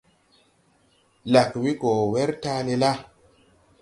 [1.33, 2.91] Lag we go wer taale la.